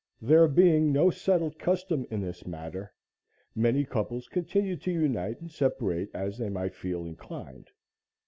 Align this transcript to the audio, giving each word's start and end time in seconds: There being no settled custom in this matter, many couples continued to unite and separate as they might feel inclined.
There 0.19 0.47
being 0.47 0.91
no 0.91 1.11
settled 1.11 1.59
custom 1.59 2.07
in 2.09 2.21
this 2.21 2.47
matter, 2.47 2.91
many 3.53 3.85
couples 3.85 4.27
continued 4.27 4.81
to 4.81 4.91
unite 4.91 5.39
and 5.41 5.51
separate 5.51 6.09
as 6.11 6.39
they 6.39 6.49
might 6.49 6.73
feel 6.73 7.05
inclined. 7.05 7.69